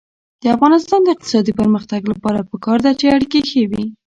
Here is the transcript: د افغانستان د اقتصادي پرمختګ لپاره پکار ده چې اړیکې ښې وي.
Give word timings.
د 0.43 0.45
افغانستان 0.55 0.99
د 1.03 1.07
اقتصادي 1.15 1.53
پرمختګ 1.59 2.01
لپاره 2.11 2.47
پکار 2.51 2.79
ده 2.85 2.91
چې 2.99 3.13
اړیکې 3.15 3.39
ښې 3.49 3.63
وي. 3.71 3.85